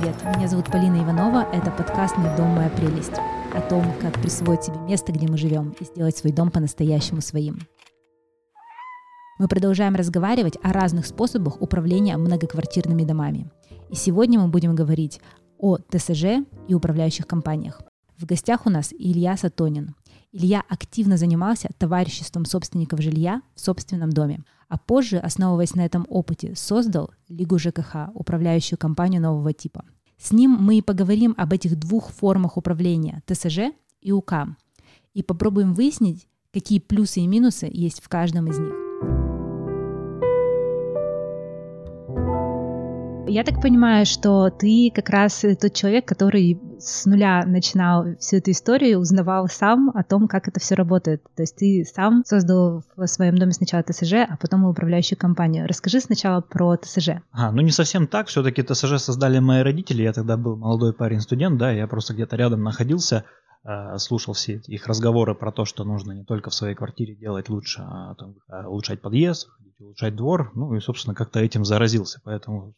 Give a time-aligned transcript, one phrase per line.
[0.00, 0.36] привет!
[0.36, 1.48] Меня зовут Полина Иванова.
[1.52, 3.14] Это подкаст «Мой дом, моя прелесть»
[3.52, 7.58] о том, как присвоить себе место, где мы живем, и сделать свой дом по-настоящему своим.
[9.40, 13.50] Мы продолжаем разговаривать о разных способах управления многоквартирными домами.
[13.90, 15.20] И сегодня мы будем говорить
[15.58, 17.82] о ТСЖ и управляющих компаниях.
[18.18, 19.96] В гостях у нас Илья Сатонин.
[20.30, 26.54] Илья активно занимался товариществом собственников жилья в собственном доме– а позже, основываясь на этом опыте,
[26.54, 29.84] создал Лигу ЖКХ, управляющую компанию нового типа.
[30.18, 34.56] С ним мы и поговорим об этих двух формах управления– ТСЖ и УК,
[35.14, 38.87] и попробуем выяснить, какие плюсы и минусы есть в каждом из них.
[43.28, 48.52] Я так понимаю, что ты как раз тот человек, который с нуля начинал всю эту
[48.52, 51.22] историю, узнавал сам о том, как это все работает.
[51.36, 55.68] То есть ты сам создал в своем доме сначала ТСЖ, а потом управляющую компанию.
[55.68, 57.20] Расскажи сначала про ТСЖ.
[57.32, 58.28] А, ну не совсем так.
[58.28, 60.02] Все-таки ТСЖ создали мои родители.
[60.02, 63.24] Я тогда был молодой парень-студент, да, я просто где-то рядом находился
[63.64, 67.50] э, слушал все их разговоры про то, что нужно не только в своей квартире делать
[67.50, 70.50] лучше, а там, э, улучшать подъезд, улучшать двор.
[70.54, 72.20] Ну и, собственно, как-то этим заразился.
[72.24, 72.72] Поэтому,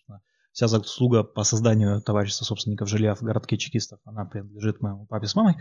[0.52, 5.34] вся заслуга по созданию товарищества собственников жилья в городке чекистов, она принадлежит моему папе с
[5.34, 5.56] мамой,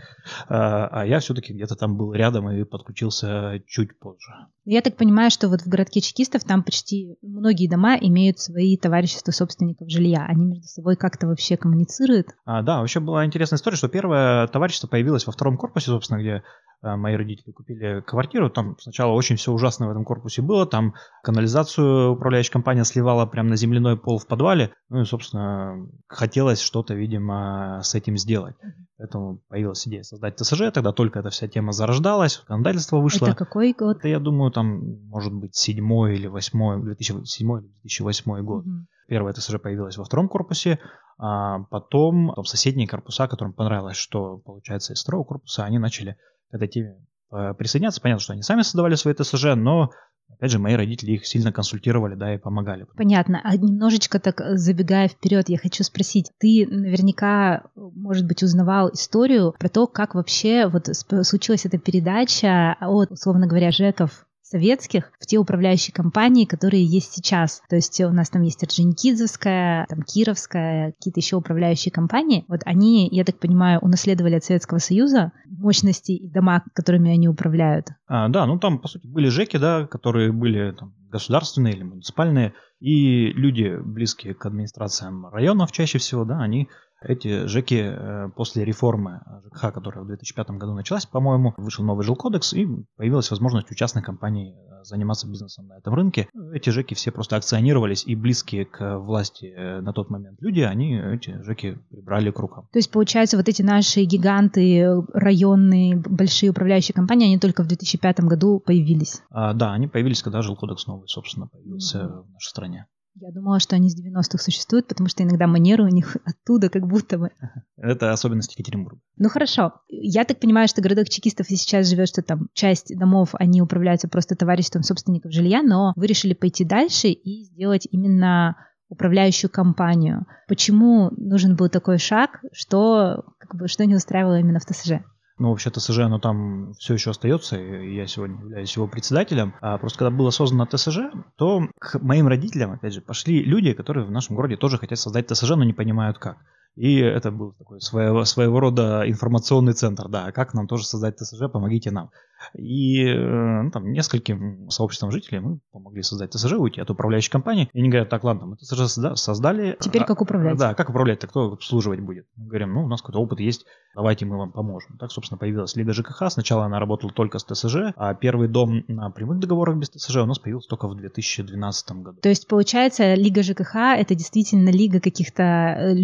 [0.48, 4.32] а, а я все-таки где-то там был рядом и подключился чуть позже.
[4.64, 9.32] Я так понимаю, что вот в городке чекистов там почти многие дома имеют свои товарищества
[9.32, 10.26] собственников жилья.
[10.28, 12.28] Они между собой как-то вообще коммуницируют?
[12.44, 16.42] А, да, вообще была интересная история, что первое товарищество появилось во втором корпусе, собственно, где
[16.82, 22.12] мои родители купили квартиру, там сначала очень все ужасно в этом корпусе было, там канализацию
[22.12, 27.80] управляющая компания сливала прямо на земляной пол в подвале, ну и, собственно, хотелось что-то, видимо,
[27.82, 28.56] с этим сделать.
[28.98, 33.26] Поэтому появилась идея создать ТСЖ, тогда только эта вся тема зарождалась, законодательство вышло.
[33.26, 33.98] Это какой год?
[33.98, 38.66] Это, я думаю, там, может быть, седьмой или восьмой, 2007 или 2008 год.
[38.66, 38.74] Угу.
[39.08, 40.78] Первое ТСЖ появилось во втором корпусе,
[41.18, 46.16] а потом, потом соседние корпуса, которым понравилось, что получается из второго корпуса, они начали
[46.50, 46.96] к этой теме
[47.32, 48.00] э, присоединяться.
[48.00, 49.90] Понятно, что они сами создавали свои ТСЖ, но
[50.34, 52.86] Опять же, мои родители их сильно консультировали, да, и помогали.
[52.96, 53.40] Понятно.
[53.42, 59.54] А немножечко так э, забегая вперед, я хочу спросить, ты наверняка, может быть, узнавал историю
[59.58, 65.38] про то, как вообще вот случилась эта передача от, условно говоря, ЖЭКов советских в те
[65.38, 67.62] управляющие компании, которые есть сейчас.
[67.68, 72.44] То есть у нас там есть Орджоникидзевская, там Кировская, какие-то еще управляющие компании.
[72.48, 77.88] Вот они, я так понимаю, унаследовали от Советского Союза мощности и дома, которыми они управляют.
[78.08, 82.54] А, да, ну там, по сути, были ЖЭКи, да, которые были там, государственные или муниципальные,
[82.80, 86.68] и люди, близкие к администрациям районов чаще всего, да, они
[87.02, 92.52] эти ЖЭКи э, после реформы ЖКХ, которая в 2005 году началась, по-моему, вышел новый жилкодекс
[92.52, 92.66] и
[92.96, 96.28] появилась возможность у частных компаний э, заниматься бизнесом на этом рынке.
[96.52, 100.98] Эти ЖЭКи все просто акционировались и близкие к власти э, на тот момент люди, они
[100.98, 102.68] эти ЖЭКи прибрали к рукам.
[102.72, 104.84] То есть, получается, вот эти наши гиганты,
[105.14, 109.22] районные, большие управляющие компании, они только в 2005 году появились?
[109.30, 112.22] А, да, они появились, когда жилкодекс новый, собственно, появился mm-hmm.
[112.22, 112.86] в нашей стране.
[113.14, 116.86] Я думала, что они с 90-х существуют, потому что иногда манеры у них оттуда как
[116.86, 117.30] будто бы.
[117.76, 119.00] Это особенность Екатеринбурга.
[119.16, 119.74] Ну хорошо.
[119.88, 124.08] Я так понимаю, что городок чекистов и сейчас живет, что там часть домов, они управляются
[124.08, 128.56] просто товариществом собственников жилья, но вы решили пойти дальше и сделать именно
[128.88, 130.26] управляющую компанию.
[130.48, 132.40] Почему нужен был такой шаг?
[132.52, 135.02] Что, как бы, что не устраивало именно в ТСЖ?
[135.40, 139.54] Ну, вообще ТСЖ, оно там все еще остается, и я сегодня являюсь его председателем.
[139.62, 140.98] А просто когда было создано ТСЖ,
[141.36, 145.28] то к моим родителям, опять же, пошли люди, которые в нашем городе тоже хотят создать
[145.28, 146.36] ТСЖ, но не понимают как.
[146.76, 151.50] И это был такой своего, своего рода информационный центр, да, как нам тоже создать ТСЖ,
[151.52, 152.10] помогите нам.
[152.54, 157.68] И э, ну, там, нескольким сообществам жителей мы помогли создать ТСЖ, уйти от управляющей компании.
[157.72, 159.76] И они говорят, так, ладно, мы ТСЖ создали.
[159.80, 160.56] Теперь как управлять?
[160.56, 162.26] Да, как управлять-то, кто обслуживать будет?
[162.36, 164.96] Мы говорим, ну, у нас какой-то опыт есть, давайте мы вам поможем.
[164.98, 166.30] Так, собственно, появилась Лига ЖКХ.
[166.30, 170.26] Сначала она работала только с ТСЖ, а первый дом на прямых договорах без ТСЖ у
[170.26, 172.20] нас появился только в 2012 году.
[172.20, 175.42] То есть, получается, Лига ЖКХ— это действительно лига каких-то...
[175.42, 175.94] Э,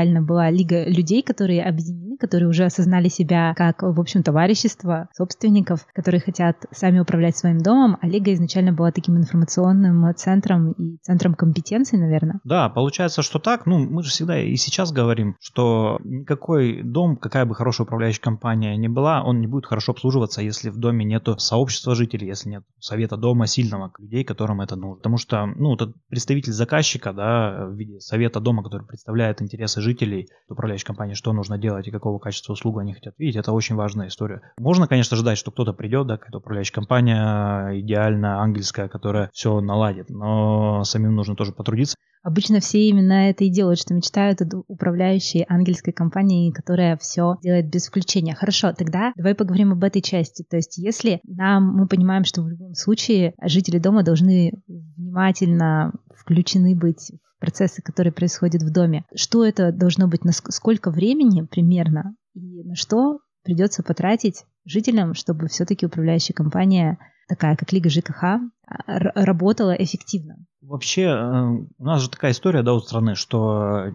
[0.00, 5.86] изначально была лига людей, которые объединены, которые уже осознали себя как, в общем, товарищество собственников,
[5.94, 11.34] которые хотят сами управлять своим домом, а Лига изначально была таким информационным центром и центром
[11.34, 12.40] компетенций, наверное.
[12.44, 13.66] Да, получается, что так.
[13.66, 18.76] Ну, мы же всегда и сейчас говорим, что никакой дом, какая бы хорошая управляющая компания
[18.76, 22.64] ни была, он не будет хорошо обслуживаться, если в доме нету сообщества жителей, если нет
[22.78, 24.96] совета дома сильного, людей, которым это нужно.
[24.96, 30.28] Потому что, ну, этот представитель заказчика, да, в виде совета дома, который представляет интересы жителей
[30.48, 34.08] управляющей компании, что нужно делать и какого качества услугу они хотят видеть, это очень важная
[34.08, 34.42] история.
[34.58, 40.10] Можно, конечно, ждать, что кто-то придет, да, какая-то управляющая компания идеальная, ангельская, которая все наладит,
[40.10, 41.96] но самим нужно тоже потрудиться.
[42.22, 47.70] Обычно все именно это и делают, что мечтают о управляющей ангельской компании, которая все делает
[47.70, 48.34] без включения.
[48.34, 50.44] Хорошо, тогда давай поговорим об этой части.
[50.48, 56.76] То есть если нам мы понимаем, что в любом случае жители дома должны внимательно включены
[56.76, 62.14] быть процессы, которые происходят в доме, что это должно быть, на сколько времени примерно?
[62.34, 66.98] И на что придется потратить жителям, чтобы все-таки управляющая компания
[67.28, 68.40] такая, как Лига ЖКХ, а,
[68.88, 70.36] работала эффективно.
[70.60, 71.48] Вообще, э,
[71.78, 73.92] у нас же такая история, да, у страны, что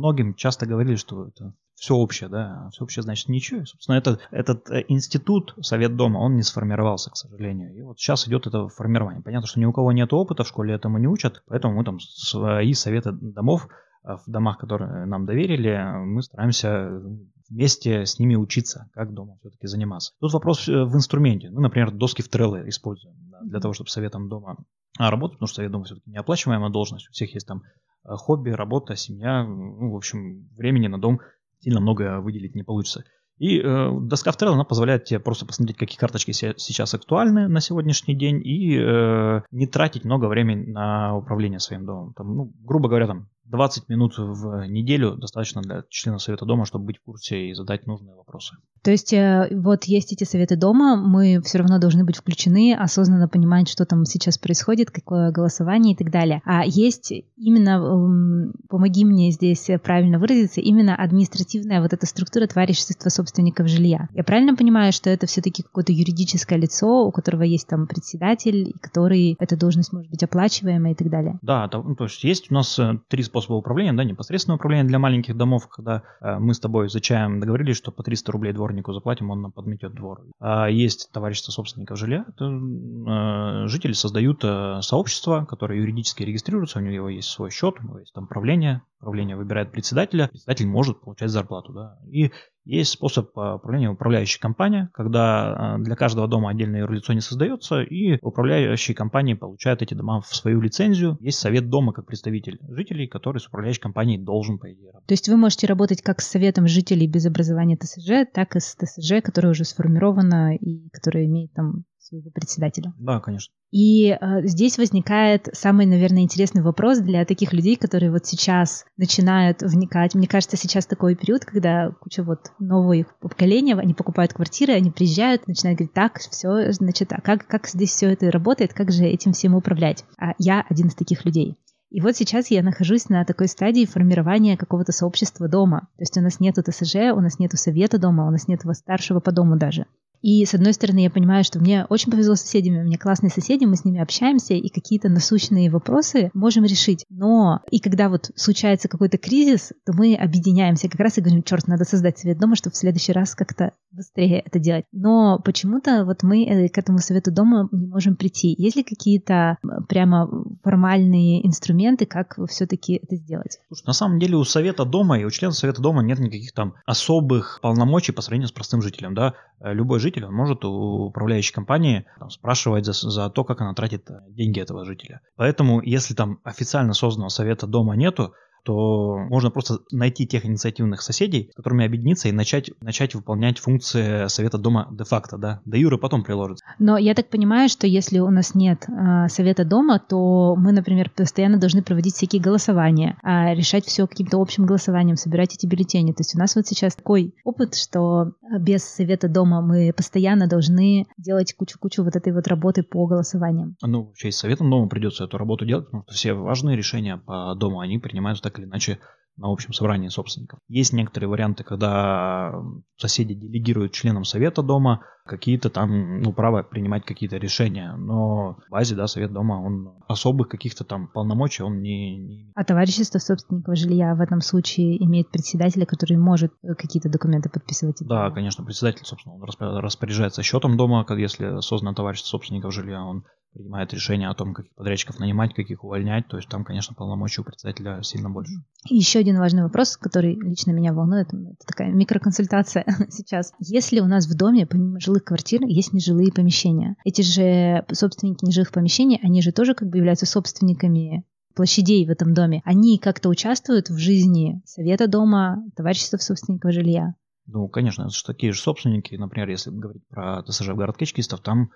[0.00, 3.60] многим часто говорили, что это все общее, да, все общее значит ничего.
[3.60, 7.74] И, собственно, этот, этот э, институт, Совет Дома, он не сформировался, к сожалению.
[7.74, 9.22] И вот сейчас идет это формирование.
[9.22, 12.00] Понятно, что ни у кого нет опыта, в школе этому не учат, поэтому мы там
[12.00, 13.68] свои советы домов
[14.04, 17.02] э, в домах, которые нам доверили, мы стараемся
[17.48, 20.12] вместе с ними учиться, как дома все-таки заниматься.
[20.20, 21.50] Тут вопрос э, в инструменте.
[21.50, 24.56] Мы, например, доски в Trello используем да, для того, чтобы советом дома
[24.98, 27.08] а, работать, потому что совет дома все-таки неоплачиваемая должность.
[27.08, 27.62] У всех есть там
[28.04, 29.44] хобби, работа, семья.
[29.44, 31.20] Ну, в общем, времени на дом
[31.60, 33.04] сильно много выделить не получится.
[33.40, 37.60] И э, доска в Trello, она позволяет тебе просто посмотреть, какие карточки сейчас актуальны на
[37.60, 42.12] сегодняшний день и э, не тратить много времени на управление своим домом.
[42.12, 46.84] Там, ну, грубо говоря, там 20 минут в неделю достаточно для члена совета дома, чтобы
[46.84, 48.56] быть в курсе и задать нужные вопросы.
[48.82, 53.28] То есть э, вот есть эти советы дома, мы все равно должны быть включены, осознанно
[53.28, 56.40] понимать, что там сейчас происходит, какое голосование и так далее.
[56.44, 63.68] А есть именно, помоги мне здесь правильно выразиться, именно административная вот эта структура товарищества собственников
[63.68, 64.08] жилья.
[64.14, 69.36] Я правильно понимаю, что это все-таки какое-то юридическое лицо, у которого есть там председатель, который
[69.38, 71.38] эта должность может быть оплачиваемая и так далее?
[71.42, 74.86] Да, то, ну, то есть есть у нас э, три способа управления, да, непосредственное управление
[74.86, 77.00] для маленьких домов, когда э, мы с тобой за
[77.40, 80.22] договорились, что по 300 рублей двор дворнику заплатим, он нам подметет двор.
[80.38, 82.24] А есть товарищество собственников жилья.
[82.28, 87.82] Это, э, жители создают э, сообщество, которое юридически регистрируется, у него есть свой счет, у
[87.84, 91.72] него есть там правление, правление выбирает председателя, председатель может получать зарплату.
[91.72, 91.98] Да.
[92.10, 92.30] И
[92.64, 98.18] есть способ управления управляющей компанией, когда э, для каждого дома отдельное юрлицо не создается, и
[98.22, 101.16] управляющие компании получают эти дома в свою лицензию.
[101.20, 105.08] Есть совет дома как представитель жителей, который с управляющей компанией должен, по идее, работать.
[105.08, 108.76] То есть вы можете работать как с советом жителей без образования ТСЖ, так и с
[108.76, 112.92] ТСЖ, которая уже сформирована и которая имеет там своего председателя.
[112.98, 113.54] Да, конечно.
[113.70, 114.16] И э,
[114.46, 120.14] здесь возникает самый, наверное, интересный вопрос для таких людей, которые вот сейчас начинают вникать.
[120.14, 125.46] Мне кажется, сейчас такой период, когда куча вот новых поколения, они покупают квартиры, они приезжают,
[125.46, 129.32] начинают говорить, так, все, значит, а как, как здесь все это работает, как же этим
[129.32, 130.04] всем управлять?
[130.18, 131.56] А я один из таких людей.
[131.90, 135.88] И вот сейчас я нахожусь на такой стадии формирования какого-то сообщества дома.
[135.96, 139.18] То есть у нас нету ТСЖ, у нас нету совета дома, у нас нет старшего
[139.18, 139.86] по дому даже.
[140.22, 143.30] И, с одной стороны, я понимаю, что мне очень повезло с соседями, у меня классные
[143.30, 147.04] соседи, мы с ними общаемся, и какие-то насущные вопросы можем решить.
[147.08, 151.66] Но и когда вот случается какой-то кризис, то мы объединяемся как раз и говорим, черт,
[151.68, 154.84] надо создать совет дома, чтобы в следующий раз как-то быстрее это делать.
[154.92, 158.54] Но почему-то вот мы э, к этому совету дома не можем прийти.
[158.56, 159.58] Есть ли какие-то
[159.88, 160.28] прямо
[160.62, 163.58] формальные инструменты, как все-таки это сделать?
[163.68, 166.74] Слушай, на самом деле у совета дома и у членов совета дома нет никаких там
[166.86, 169.34] особых полномочий по сравнению с простым жителем, да.
[169.60, 173.74] Э, любой житель он может у управляющей компании там, спрашивать за, за то, как она
[173.74, 175.20] тратит э, деньги этого жителя.
[175.36, 181.50] Поэтому, если там официально созданного совета дома нету, то можно просто найти тех инициативных соседей,
[181.52, 185.60] с которыми объединиться и начать, начать выполнять функции совета дома де-факто, да.
[185.64, 186.64] До юры потом приложится.
[186.78, 191.10] Но я так понимаю, что если у нас нет э, совета дома, то мы, например,
[191.10, 196.12] постоянно должны проводить всякие голосования, э, решать все каким-то общим голосованием, собирать эти бюллетени.
[196.12, 201.06] То есть у нас вот сейчас такой опыт, что без совета дома мы постоянно должны
[201.16, 203.76] делать кучу-кучу вот этой вот работы по голосованиям.
[203.82, 207.16] Ну, вообще и с советом дома придется эту работу делать, потому что все важные решения
[207.16, 208.98] по дому, они принимаются так или иначе
[209.40, 210.58] на общем собрании собственников.
[210.68, 212.52] Есть некоторые варианты, когда
[212.96, 218.96] соседи делегируют членам совета дома какие-то там, ну, право принимать какие-то решения, но в базе,
[218.96, 222.52] да, совет дома, он особых каких-то там полномочий он не, не.
[222.54, 227.98] А товарищество собственников жилья в этом случае имеет председателя, который может какие-то документы подписывать?
[228.00, 229.42] Да, конечно, председатель, собственно, он
[229.80, 235.18] распоряжается счетом дома, если создано товарищество собственников жилья, он принимает решение о том, каких подрядчиков
[235.18, 236.28] нанимать, каких увольнять.
[236.28, 238.52] То есть там, конечно, полномочий у председателя сильно больше.
[238.88, 243.52] еще один важный вопрос, который лично меня волнует, это такая микроконсультация сейчас.
[243.58, 248.70] Если у нас в доме, помимо жилых квартир, есть нежилые помещения, эти же собственники нежилых
[248.72, 253.90] помещений, они же тоже как бы являются собственниками площадей в этом доме, они как-то участвуют
[253.90, 257.14] в жизни совета дома, товарищества собственников жилья?
[257.46, 259.16] Ну, конечно, это же такие же собственники.
[259.16, 261.70] Например, если говорить про ТСЖ в городке чекистов, там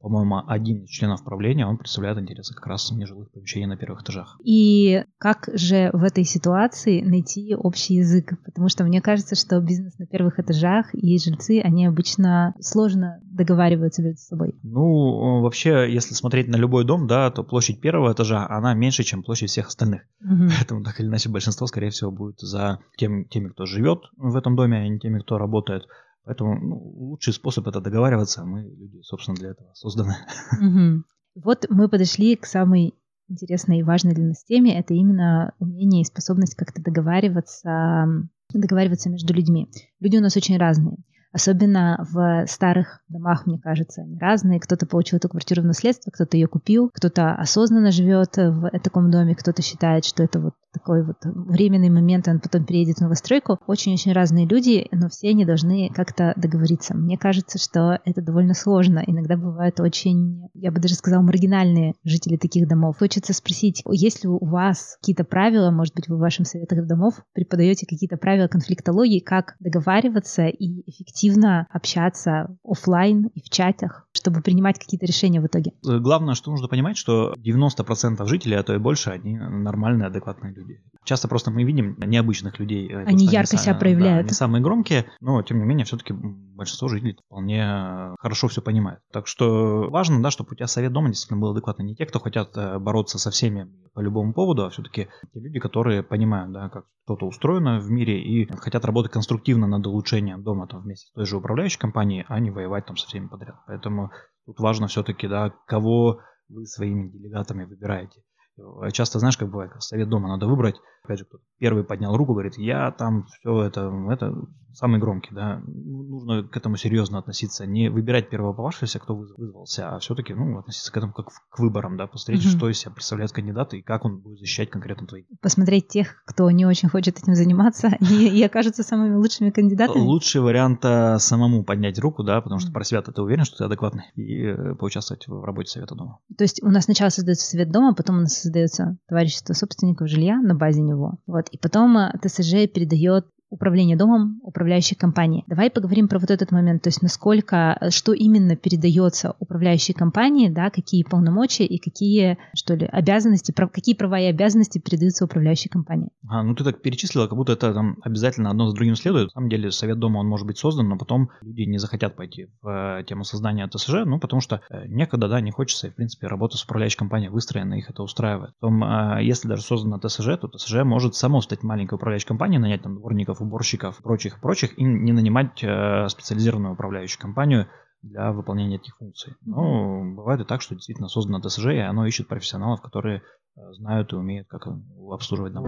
[0.00, 4.38] по-моему, один из членов правления, он представляет интересы как раз нежилых помещений на первых этажах.
[4.44, 8.34] И как же в этой ситуации найти общий язык?
[8.44, 14.02] Потому что мне кажется, что бизнес на первых этажах и жильцы, они обычно сложно договариваются
[14.02, 14.54] между собой.
[14.62, 19.22] Ну, вообще, если смотреть на любой дом, да, то площадь первого этажа, она меньше, чем
[19.22, 20.02] площадь всех остальных.
[20.20, 20.48] Угу.
[20.58, 24.56] Поэтому, так или иначе, большинство, скорее всего, будет за тем, теми, кто живет в этом
[24.56, 25.84] доме, а не теми, кто работает.
[26.28, 28.44] Поэтому ну, лучший способ это договариваться.
[28.44, 30.14] Мы люди, собственно, для этого созданы.
[30.60, 31.04] Угу.
[31.42, 32.92] Вот мы подошли к самой
[33.30, 34.78] интересной и важной для нас теме.
[34.78, 38.06] Это именно умение и способность как-то договариваться,
[38.52, 39.70] договариваться между людьми.
[40.00, 40.98] Люди у нас очень разные.
[41.32, 44.60] Особенно в старых домах, мне кажется, они разные.
[44.60, 49.34] Кто-то получил эту квартиру в наследство, кто-то ее купил, кто-то осознанно живет в таком доме,
[49.34, 53.58] кто-то считает, что это вот такой вот временный момент, он потом переедет в новостройку.
[53.66, 56.96] Очень-очень разные люди, но все они должны как-то договориться.
[56.96, 59.02] Мне кажется, что это довольно сложно.
[59.06, 62.98] Иногда бывают очень, я бы даже сказала, маргинальные жители таких домов.
[62.98, 67.14] Хочется спросить, есть ли у вас какие-то правила, может быть, вы в вашем советах домов
[67.34, 74.78] преподаете какие-то правила конфликтологии, как договариваться и эффективно общаться офлайн и в чатах, чтобы принимать
[74.78, 75.72] какие-то решения в итоге?
[75.82, 80.67] Главное, что нужно понимать, что 90% жителей, а то и больше, они нормальные, адекватные люди
[80.68, 80.82] люди.
[81.04, 82.86] Часто просто мы видим необычных людей.
[82.92, 84.26] Э, они ярко себя проявляют.
[84.26, 89.00] Да, не самые громкие, но тем не менее все-таки большинство жителей вполне хорошо все понимают.
[89.12, 91.86] Так что важно, да, чтобы у тебя совет дома действительно был адекватный.
[91.86, 95.58] Не те, кто хотят э, бороться со всеми по любому поводу, а все-таки те люди,
[95.58, 100.66] которые понимают, да, как что-то устроено в мире и хотят работать конструктивно над улучшением дома
[100.66, 103.56] там, вместе с той же управляющей компанией, а не воевать там со всеми подряд.
[103.66, 104.10] Поэтому
[104.44, 108.22] тут важно все-таки, да, кого вы своими делегатами выбираете.
[108.58, 110.76] Э, часто, знаешь, как бывает, совет дома надо выбрать.
[111.04, 114.34] Опять же, кто первый поднял руку, говорит, я там все это, это
[114.78, 115.60] самый громкий, да.
[115.66, 117.66] Ну, нужно к этому серьезно относиться.
[117.66, 121.96] Не выбирать первого попавшегося, кто вызвался, а все-таки, ну, относиться к этому как к выборам,
[121.96, 122.56] да, посмотреть, угу.
[122.56, 125.24] что из себя представляет кандидат и как он будет защищать конкретно твои.
[125.40, 129.98] Посмотреть тех, кто не очень хочет этим заниматься и, и окажутся самыми лучшими кандидатами.
[130.00, 133.64] Лучший вариант а, самому поднять руку, да, потому что про себя ты уверен, что ты
[133.64, 136.20] адекватный, и э, поучаствовать в работе совета дома.
[136.36, 140.40] То есть у нас сначала создается совет дома, потом у нас создается товарищество собственников жилья
[140.40, 141.18] на базе него.
[141.26, 141.48] Вот.
[141.48, 145.44] И потом э, ТСЖ передает управление домом управляющей компании.
[145.46, 150.48] Давай поговорим про вот этот момент, то есть насколько, э, что именно передается управляющей компании,
[150.48, 155.70] да, какие полномочия и какие, что ли, обязанности, прав, какие права и обязанности передаются управляющей
[155.70, 156.10] компании.
[156.28, 159.28] А, ну ты так перечислила, как будто это там обязательно одно с другим следует.
[159.28, 162.48] На самом деле совет дома, он может быть создан, но потом люди не захотят пойти
[162.62, 165.94] в э, тему создания ТСЖ, ну потому что э, некогда, да, не хочется, и в
[165.94, 168.52] принципе работа с управляющей компанией выстроена, их это устраивает.
[168.60, 168.82] Потом,
[169.20, 173.37] если даже создана ТСЖ, то ТСЖ может само стать маленькой управляющей компанией, нанять там дворников,
[173.38, 177.66] менеджеров, уборщиков, прочих, прочих, и не нанимать э, специализированную управляющую компанию
[178.02, 179.34] для выполнения этих функций.
[179.44, 184.12] Но бывает и так, что действительно создано ТСЖ, и оно ищет профессионалов, которые э, знают
[184.12, 184.66] и умеют, как
[185.10, 185.64] обслуживать дом.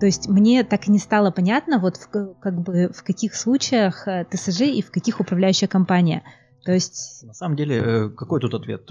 [0.00, 4.08] То есть мне так и не стало понятно, вот в, как бы в каких случаях
[4.08, 6.22] э, ТСЖ и в каких управляющая компания.
[6.64, 7.24] То есть...
[7.26, 8.90] На самом деле, какой тут ответ?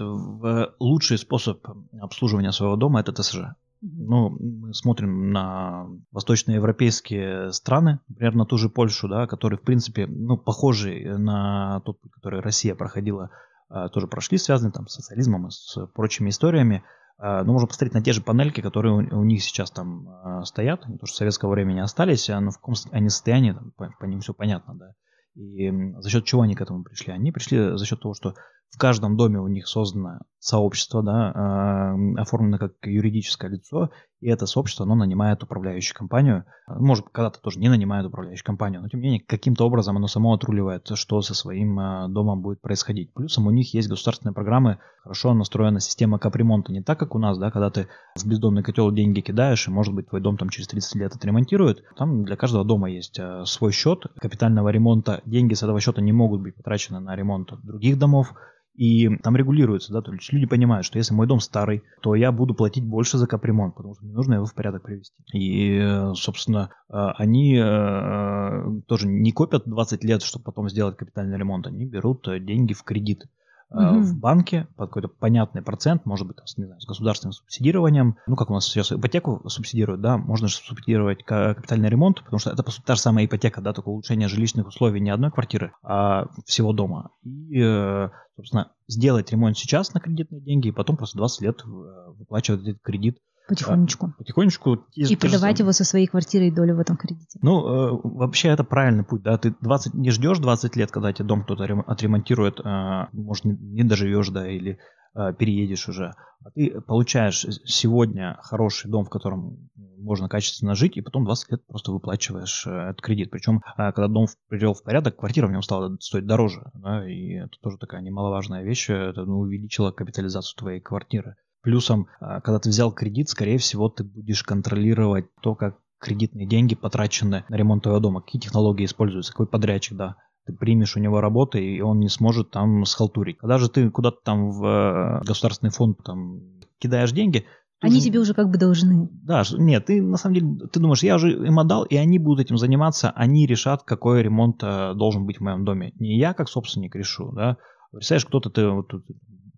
[0.80, 1.64] Лучший способ
[2.00, 3.54] обслуживания своего дома– это ТСЖ.
[3.82, 10.06] Ну, мы смотрим на восточноевропейские страны, например, на ту же Польшу, да, которые, в принципе,
[10.06, 13.30] ну, похожи на тот который Россия проходила,
[13.70, 16.82] а, тоже прошли, связаны там с социализмом и с прочими историями.
[17.16, 20.84] А, но можно посмотреть на те же панельки, которые у, них сейчас там а, стоят,
[20.84, 24.34] они тоже советского времени остались, но в каком они состоянии, там, по, по ним все
[24.34, 24.94] понятно, да.
[25.36, 27.12] И за счет чего они к этому пришли?
[27.12, 28.34] Они пришли за счет того, что
[28.70, 34.46] в каждом доме у них создано сообщество, да, э, оформлено как юридическое лицо, и это
[34.46, 36.44] сообщество, оно нанимает управляющую компанию.
[36.66, 40.32] Может, когда-то тоже не нанимает управляющую компанию, но тем не менее, каким-то образом оно само
[40.32, 43.12] отруливает, что со своим э, домом будет происходить.
[43.12, 46.72] Плюсом у них есть государственные программы, хорошо настроена система капремонта.
[46.72, 49.94] Не так, как у нас, да, когда ты в бездомный котел деньги кидаешь, и, может
[49.94, 51.82] быть, твой дом там через 30 лет отремонтируют.
[51.96, 55.22] Там для каждого дома есть э, свой счет капитального ремонта.
[55.26, 58.34] Деньги с этого счета не могут быть потрачены на ремонт других домов.
[58.74, 62.32] И там регулируется, да, то есть люди понимают, что если мой дом старый, то я
[62.32, 65.14] буду платить больше за капремонт, потому что мне нужно его в порядок привести.
[65.34, 71.66] И, собственно, э, они э, тоже не копят 20 лет, чтобы потом сделать капитальный ремонт,
[71.66, 73.26] они берут деньги в кредит
[73.70, 74.00] угу.
[74.00, 78.16] в банке под какой-то понятный процент, может быть, не знаю, с государственным субсидированием.
[78.26, 82.50] Ну, как у нас сейчас ипотеку субсидируют, да, можно же субсидировать капитальный ремонт, потому что
[82.50, 85.72] это, по сути, та же самая ипотека, да, только улучшение жилищных условий не одной квартиры,
[85.82, 87.10] а всего дома.
[87.24, 92.10] И, э, собственно, сделать ремонт сейчас на кредитные деньги, и потом просто 20 лет э,
[92.18, 93.18] выплачивать этот кредит
[93.50, 94.14] Потихонечку.
[94.16, 94.84] Потихонечку.
[94.94, 97.40] И, и продавать его со своей квартирой долю в этом кредите.
[97.42, 99.36] Ну, э, вообще это правильный путь, да.
[99.38, 103.82] Ты 20, не ждешь 20 лет, когда тебе дом кто-то отремонтирует, э, может, не, не
[103.82, 104.78] доживешь, да, или
[105.16, 106.14] э, переедешь уже.
[106.44, 111.66] А ты получаешь сегодня хороший дом, в котором можно качественно жить, и потом 20 лет
[111.66, 113.32] просто выплачиваешь э, этот кредит.
[113.32, 116.70] Причем, э, когда дом привел в порядок, квартира в нем стала стоить дороже.
[116.74, 118.90] Да, и это тоже такая немаловажная вещь.
[118.90, 121.34] Это ну, увеличило капитализацию твоей квартиры.
[121.62, 126.74] Плюсом, а, когда ты взял кредит, скорее всего, ты будешь контролировать то, как кредитные деньги
[126.74, 130.16] потрачены на ремонт твоего дома, какие технологии используются, какой подрядчик, да.
[130.46, 133.38] Ты примешь у него работы, и он не сможет там схалтурить.
[133.38, 136.40] Когда же ты куда-то там в э, государственный фонд там
[136.78, 137.44] кидаешь деньги,
[137.80, 138.04] они уже...
[138.04, 139.08] тебе уже как бы должны.
[139.22, 142.46] Да, нет, ты на самом деле, ты думаешь, я уже им отдал, и они будут
[142.46, 145.92] этим заниматься, они решат, какой ремонт э, должен быть в моем доме.
[145.98, 147.56] Не я как собственник решу, да.
[147.90, 148.92] Представляешь, кто-то ты вот,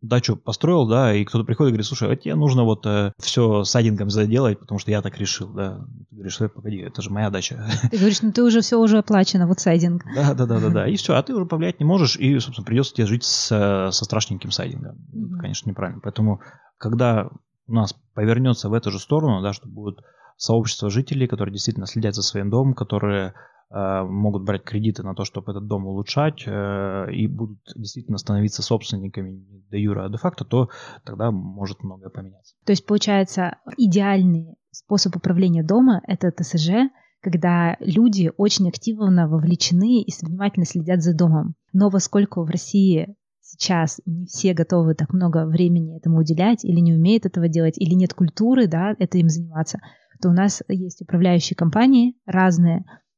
[0.02, 3.64] дачу построил, да, и кто-то приходит и говорит, слушай, а тебе нужно вот э, все
[3.64, 5.78] сайдингом заделать, потому что я так решил, да.
[6.10, 7.64] Ты говоришь, погоди, это же моя дача.
[7.90, 10.04] Ты говоришь, ну ты уже все уже оплачено, вот сайдинг.
[10.14, 10.88] Да, да, да, да, да.
[10.88, 14.04] И все, а ты уже повлиять не можешь, и, собственно, придется тебе жить с, со
[14.04, 14.96] страшненьким сайдингом.
[14.96, 15.40] Mm-hmm.
[15.40, 16.00] конечно, неправильно.
[16.02, 16.40] Поэтому,
[16.78, 17.28] когда
[17.68, 20.00] у нас повернется в эту же сторону, да, что будет
[20.36, 25.24] сообщество жителей, которые действительно следят за своим домом, которые Э, могут брать кредиты на то,
[25.24, 30.18] чтобы этот дом улучшать, э, и будут действительно становиться собственниками не де юра, а де
[30.18, 30.68] факто, то
[31.04, 32.54] тогда может многое поменяться.
[32.66, 36.90] То есть, получается, идеальный способ управления дома– это ТСЖ,
[37.22, 41.54] когда люди очень активно вовлечены и внимательно следят за домом.
[41.72, 46.92] Но поскольку в России сейчас не все готовы так много времени этому уделять, или не
[46.92, 49.78] умеют этого делать, или нет культуры, да, это им заниматься,
[50.20, 53.11] то у нас есть управляющие компании разные, Э,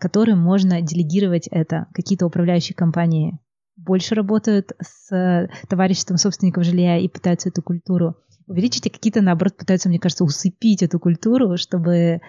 [0.00, 1.86] которым можно делегировать это.
[1.92, 3.38] Какие-то управляющие компании
[3.76, 9.88] больше работают с товариществом собственников жилья и пытаются эту культуру увеличить, и какие-то, наоборот, пытаются,
[9.88, 12.20] мне кажется, усыпить эту культуру, чтобы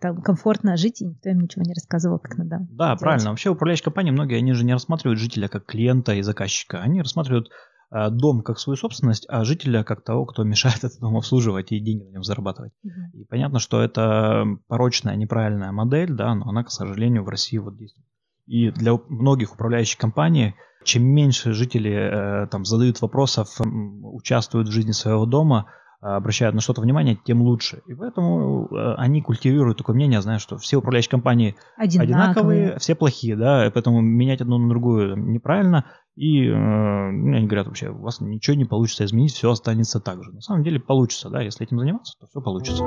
[0.00, 2.66] там комфортно жить, и никто им ничего не рассказывал, как надо.
[2.70, 3.00] Да, делать.
[3.00, 3.30] правильно.
[3.30, 6.82] Вообще управляющие компании, многие, они же не рассматривают жителя как клиента и заказчика.
[6.82, 11.16] Они рассматривают Э, дом как свою собственность, а жителя как того, кто мешает этот дом
[11.16, 12.72] обслуживать и деньги на нем зарабатывать.
[12.84, 13.20] Mm-hmm.
[13.20, 17.76] И понятно, что это порочная, неправильная модель, да, но она, к сожалению, в России вот
[17.76, 18.06] действует.
[18.46, 24.92] И для многих управляющих компаний, чем меньше жители э, там задают вопросов, участвуют в жизни
[24.92, 25.66] своего дома,
[26.02, 27.82] а, обращают на что-то внимание, тем лучше.
[27.86, 32.94] И поэтому э, они культивируют такое мнение, зная, что все управляющие компании одинаковые, одинаковые все
[32.94, 35.84] плохие, да, и поэтому менять одну на другую неправильно.
[36.16, 40.32] И э, они говорят вообще, у вас ничего не получится изменить, все останется так же.
[40.32, 42.84] На самом деле получится, да, если этим заниматься, то все получится.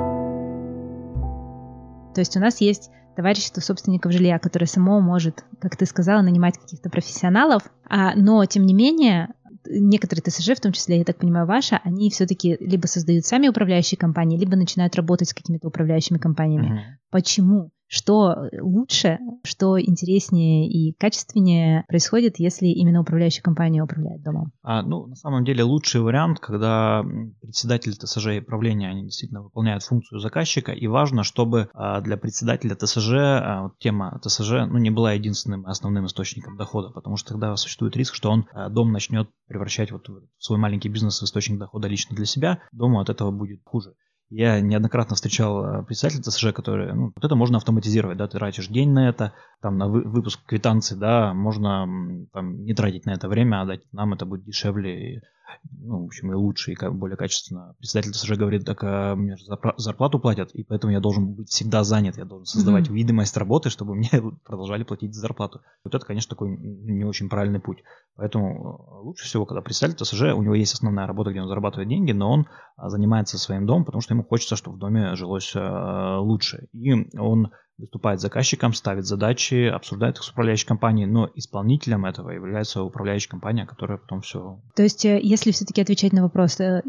[2.14, 6.58] То есть у нас есть товарищество собственников жилья, которое само может, как ты сказала, нанимать
[6.58, 9.34] каких-то профессионалов, а, но тем не менее
[9.66, 13.98] некоторые ТСЖ, в том числе, я так понимаю, ваша, они все-таки либо создают сами управляющие
[13.98, 16.66] компании, либо начинают работать с какими-то управляющими компаниями.
[16.66, 16.96] Uh-huh.
[17.10, 17.70] Почему?
[17.94, 24.50] Что лучше, что интереснее и качественнее происходит, если именно управляющая компания управляет домом?
[24.64, 27.04] А, ну, на самом деле, лучший вариант, когда
[27.40, 32.74] председатель ТСЖ и правления, они действительно выполняют функцию заказчика, и важно, чтобы а, для председателя
[32.74, 37.96] ТСЖ а, тема ТСЖ ну, не была единственным основным источником дохода, потому что тогда существует
[37.96, 41.86] риск, что он а, дом начнет превращать вот в свой маленький бизнес в источник дохода
[41.86, 43.94] лично для себя, дому от этого будет хуже.
[44.30, 48.68] Я неоднократно встречал э, представителей ТСЖ, которые, ну, вот это можно автоматизировать, да, ты тратишь
[48.68, 53.60] день на это, там, на выпуск квитанции, да, можно там не тратить на это время,
[53.60, 55.22] а дать нам это будет дешевле,
[55.80, 57.74] ну, в общем, и лучше, и более качественно.
[57.78, 59.44] Председатель ТСЖ говорит, так а мне же
[59.76, 62.94] зарплату платят, и поэтому я должен быть всегда занят, я должен создавать mm-hmm.
[62.94, 64.10] видимость работы, чтобы мне
[64.44, 65.60] продолжали платить зарплату.
[65.84, 67.82] Вот это, конечно, такой не очень правильный путь.
[68.16, 71.88] Поэтому э, лучше всего, когда представитель ТСЖ, у него есть основная работа, где он зарабатывает
[71.88, 75.52] деньги, но он а, занимается своим домом, потому что ему хочется, чтобы в доме жилось
[75.54, 76.68] э, лучше.
[76.72, 82.82] И он выступает заказчиком, ставит задачи, обсуждает их с управляющей компанией, но исполнителем этого является
[82.82, 84.60] управляющая компания, которая потом все...
[84.76, 86.82] То есть, э, если все-таки отвечать на вопрос, э,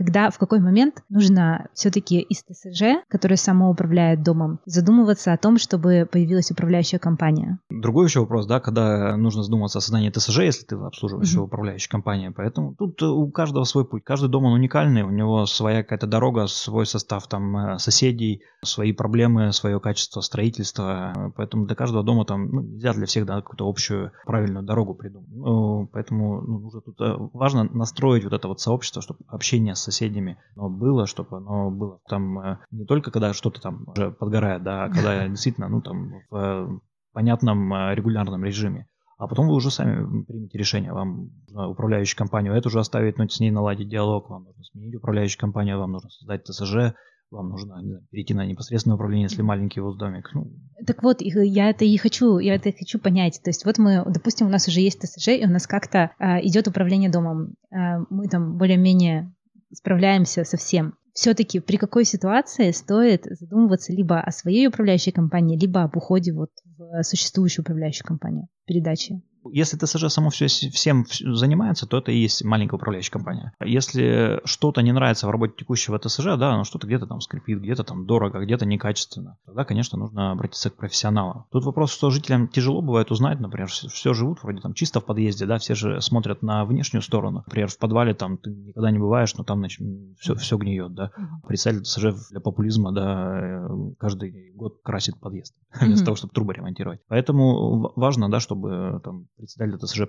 [0.00, 5.58] когда, в какой момент нужно все-таки из ТСЖ, которая само управляет домом, задумываться о том,
[5.58, 7.58] чтобы появилась управляющая компания?
[7.68, 11.42] Другой еще вопрос, да, когда нужно задуматься о создании ТСЖ, если ты обслуживаешь mm-hmm.
[11.42, 12.32] управляющую компанию.
[12.34, 14.02] Поэтому тут у каждого свой путь.
[14.02, 18.92] Каждый дом он уникальный, у него своя какая-то дорога, свой состав там э, соседей, свои
[18.92, 21.32] проблемы, свое качество строительства.
[21.36, 25.28] Поэтому для каждого дома там ну, нельзя для всех да, какую-то общую правильную дорогу придумать.
[25.30, 29.80] Ну, поэтому ну, нужно тут э, важно настроить вот это вот сообщество, чтобы общение с
[29.80, 34.62] соседями оно было, чтобы оно было там э, не только когда что-то там уже подгорает,
[34.62, 36.68] да, а когда действительно, ну там в э,
[37.12, 38.86] понятном регулярном режиме.
[39.18, 40.92] А потом вы уже сами примете решение.
[40.92, 44.30] Вам нужно управляющую компанию эту же оставить, но с ней наладить диалог.
[44.30, 46.94] Вам нужно сменить управляющую компанию, вам нужно создать ТСЖ,
[47.30, 50.30] вам нужно знаю, перейти на непосредственное управление, если маленький у вас домик.
[50.34, 50.50] Ну.
[50.86, 53.40] Так вот, я это и хочу, я это хочу понять.
[53.42, 56.44] То есть вот мы, допустим, у нас уже есть ТСЖ, и у нас как-то э,
[56.46, 57.54] идет управление домом.
[57.70, 59.32] Э, мы там более-менее
[59.72, 60.94] справляемся со всем.
[61.12, 66.50] Все-таки при какой ситуации стоит задумываться либо о своей управляющей компании, либо об уходе вот
[66.78, 69.20] в существующую управляющую компанию передачи?
[69.52, 73.52] Если ТСЖ само все, всем занимается, то это и есть маленькая управляющая компания.
[73.60, 77.84] Если что-то не нравится в работе текущего ТСЖ, да, ну что-то где-то там скрипит, где-то
[77.84, 81.46] там дорого, где-то некачественно, тогда, конечно, нужно обратиться к профессионалам.
[81.50, 85.46] Тут вопрос, что жителям тяжело бывает узнать, например, все живут вроде там чисто в подъезде,
[85.46, 87.42] да, все же смотрят на внешнюю сторону.
[87.46, 89.80] Например, в подвале там ты никогда не бываешь, но там значит,
[90.18, 91.10] все, все гниет, да.
[91.46, 97.00] Представитель ТСЖ для популизма, да, э, каждый год красит подъезд вместо того, чтобы трубы ремонтировать.
[97.08, 100.02] Поэтому важно, да, чтобы там председатель ТСЖ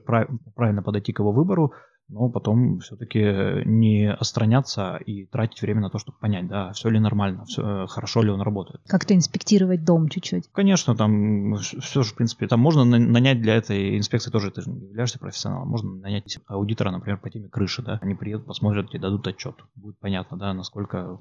[0.55, 1.73] правильно подойти к его выбору,
[2.09, 6.99] но потом все-таки не остраняться и тратить время на то, чтобы понять, да, все ли
[6.99, 8.81] нормально, все, хорошо ли он работает.
[8.87, 10.49] Как-то инспектировать дом чуть-чуть.
[10.51, 14.69] Конечно, там все же, в принципе, там можно нанять для этой инспекции тоже, ты же
[14.69, 18.99] не являешься профессионалом, можно нанять аудитора, например, по теме крыши, да, они приедут, посмотрят и
[18.99, 19.55] дадут отчет.
[19.75, 21.17] Будет понятно, да, насколько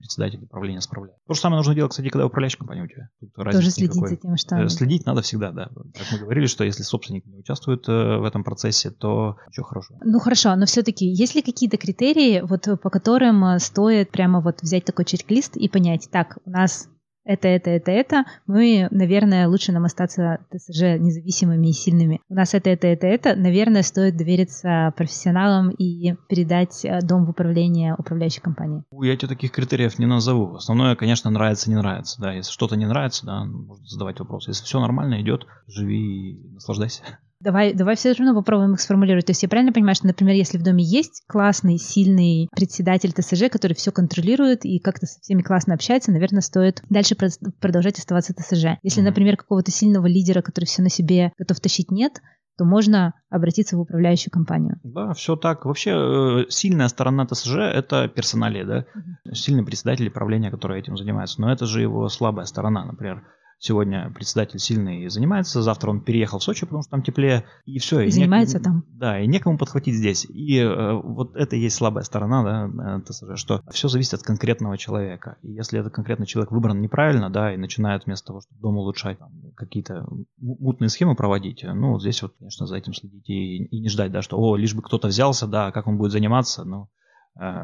[0.00, 1.16] председатель управления справляет.
[1.26, 3.08] То же самое нужно делать, кстати, когда управляющая компания у тебя.
[3.20, 4.08] Тут Тоже следить никакой.
[4.08, 4.56] за тем, что...
[4.56, 5.68] Э, следить надо всегда, да.
[5.94, 9.98] Как мы говорили, что если собственник не участвует э, в этом процессе, то ничего хорошего.
[10.02, 14.62] Ну хорошо, но все-таки есть ли какие-то критерии, вот по которым э, стоит прямо вот
[14.62, 16.88] взять такой чек-лист и понять, так, у нас
[17.30, 22.20] это, это, это, это, мы, наверное, лучше нам остаться ТСЖ независимыми и сильными.
[22.28, 27.30] У нас это, это, это, это, наверное, стоит довериться профессионалам и передать э, дом в
[27.30, 28.82] управление управляющей компании.
[28.90, 30.56] Я тебе таких критериев не назову.
[30.56, 32.20] Основное, конечно, нравится, не нравится.
[32.20, 34.48] Да, если что-то не нравится, да, можно задавать вопрос.
[34.48, 37.02] Если все нормально идет, живи и наслаждайся.
[37.42, 39.26] Давай, давай все равно попробуем их сформулировать.
[39.26, 43.50] То есть я правильно понимаю, что, например, если в доме есть классный, сильный председатель ТСЖ,
[43.50, 47.16] который все контролирует и как-то со всеми классно общается, наверное, стоит дальше
[47.60, 48.78] продолжать оставаться ТСЖ.
[48.82, 52.20] Если, например, какого-то сильного лидера, который все на себе готов тащить, нет,
[52.58, 54.78] то можно обратиться в управляющую компанию.
[54.84, 55.64] Да, все так.
[55.64, 58.84] Вообще э, сильная сторона ТСЖ– это персоналия, да?
[58.94, 59.34] Угу.
[59.34, 61.40] Сильный председатель правления, который этим занимается.
[61.40, 63.24] Но это же его слабая сторона, например
[63.60, 68.00] сегодня председатель сильный занимается, завтра он переехал в Сочи, потому что там теплее, и все.
[68.00, 68.84] И, и занимается не, там.
[68.88, 70.24] Да, и некому подхватить здесь.
[70.24, 74.78] И э, вот это и есть слабая сторона, да, ТСЖ, что все зависит от конкретного
[74.78, 75.36] человека.
[75.42, 79.18] И если этот конкретный человек выбран неправильно, да, и начинает вместо того, чтобы дом улучшать,
[79.56, 80.06] какие-то
[80.38, 84.10] мутные схемы проводить, ну, вот здесь вот, конечно, за этим следить и, и не ждать,
[84.10, 86.88] да, что, о, лишь бы кто-то взялся, да, как он будет заниматься, ну,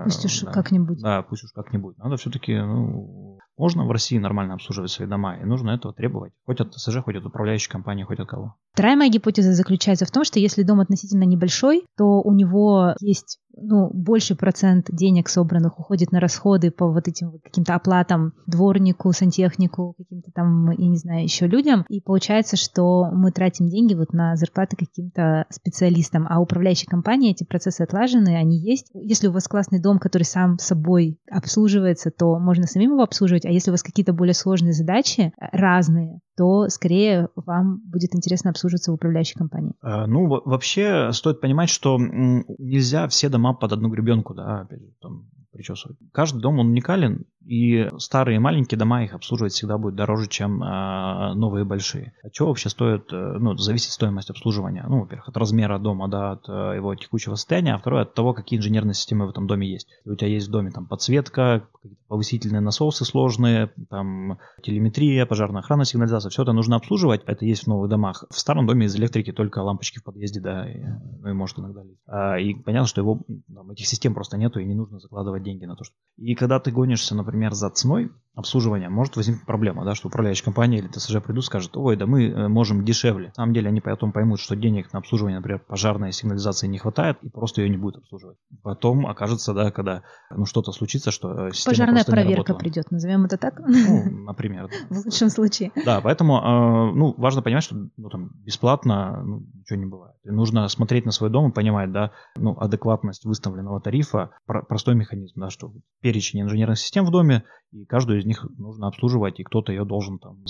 [0.05, 1.03] Пусть уж да, как-нибудь.
[1.03, 1.99] Да, пусть уж как-нибудь.
[1.99, 6.33] Надо все-таки ну, можно в России нормально обслуживать свои дома, и нужно этого требовать.
[6.45, 8.57] Хоть от ТСЖ, хоть от управляющей компании, хоть от кого.
[8.73, 13.39] Вторая моя гипотеза заключается в том, что если дом относительно небольшой, то у него есть
[13.57, 19.13] ну, больший процент денег собранных уходит на расходы по вот этим вот каким-то оплатам дворнику,
[19.13, 21.85] сантехнику, каким-то там, я не знаю, еще людям.
[21.89, 27.45] И получается, что мы тратим деньги вот на зарплаты каким-то специалистам, а управляющей компании эти
[27.45, 28.91] процессы отлажены, они есть.
[28.95, 33.51] Если у вас классный дом, который сам собой обслуживается, то можно самим его обслуживать, а
[33.51, 38.91] если у вас какие-то более сложные задачи, э, разные, то скорее вам будет интересно обслуживаться
[38.91, 39.73] в управляющей компании.
[39.81, 44.93] А, ну, вообще стоит понимать, что нельзя все дома под одну гребенку, да, опять же,
[45.01, 45.97] там, причесывать.
[46.13, 51.35] Каждый дом, он уникален, и старые маленькие дома их обслуживать всегда будет дороже, чем э,
[51.35, 52.13] новые большие.
[52.23, 54.85] От чего вообще стоит, э, ну, зависит стоимость обслуживания?
[54.89, 58.35] Ну, во-первых, от размера дома, да, от э, его текущего состояния, а второе от того,
[58.35, 59.89] какие инженерные системы в этом доме есть.
[59.99, 61.69] Если у тебя есть в доме там подсветка,
[62.09, 67.67] повысительные насосы сложные, там телеметрия, пожарная охрана, сигнализация, все это нужно обслуживать, это есть в
[67.67, 68.25] новых домах.
[68.31, 70.83] В старом доме из электрики только лампочки в подъезде, да, и,
[71.21, 71.83] ну и может иногда.
[72.07, 73.21] А, и понятно, что его,
[73.53, 75.95] там, этих систем просто нету, и не нужно закладывать деньги на то, что...
[76.17, 80.79] И когда ты гонишься, например, за ценой обслуживания может возникнуть проблема, да, что управляющая компания
[80.79, 83.29] или ТСЖ придут скажут, ой, да мы э, можем дешевле.
[83.29, 87.17] На самом деле они потом поймут, что денег на обслуживание, например, пожарной сигнализации не хватает,
[87.23, 88.37] и просто ее не будет обслуживать.
[88.63, 93.37] Потом окажется, да, когда ну, что-то случится, что э, система Пожарная проверка придет, назовем это
[93.37, 93.61] так?
[93.61, 94.69] Ну, например.
[94.91, 95.73] В лучшем случае.
[95.85, 100.17] Да, поэтому, э, ну, важно понимать, что ну, там, бесплатно ну, ничего не бывает.
[100.25, 105.41] И нужно смотреть на свой дом и понимать, да, ну, адекватность выставленного тарифа, простой механизм,
[105.41, 109.73] да, что перечень инженерных систем в доме, и каждую из них нужно обслуживать, и кто-то
[109.73, 110.43] ее должен там,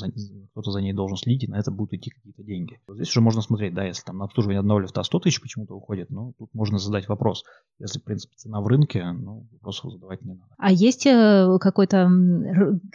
[0.52, 2.80] кто-то за ней должен следить, и на это будут идти какие-то деньги.
[2.88, 6.10] Здесь уже можно смотреть, да, если там на обслуживание одного лифта 100 тысяч почему-то уходит,
[6.10, 7.44] ну, тут можно задать вопрос.
[7.78, 10.54] Если, в принципе, цена в рынке, ну, вопросов задавать не надо.
[10.58, 12.10] А есть э, какое-то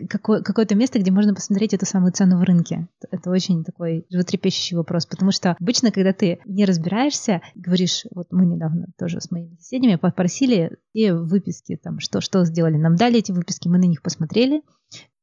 [0.09, 2.87] какое, какое-то место, где можно посмотреть эту самую цену в рынке?
[3.11, 8.45] Это очень такой животрепещущий вопрос, потому что обычно, когда ты не разбираешься, говоришь, вот мы
[8.45, 12.77] недавно тоже с моими соседями попросили И выписки, там, что, что сделали.
[12.77, 14.61] Нам дали эти выписки, мы на них посмотрели, посмотрели